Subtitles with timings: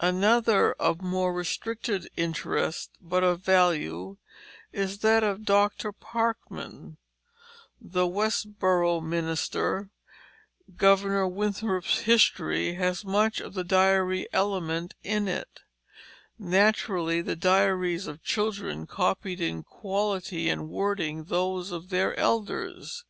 [0.00, 4.16] Another of more restricted interest, but of value,
[4.72, 5.92] is that of Dr.
[5.92, 6.96] Parkman,
[7.80, 9.90] the Westborough minister.
[10.76, 15.60] Governor Winthrop's History has much of the diary element in it.
[16.40, 23.04] Naturally, the diaries of children copied in quality and wording those of their elders.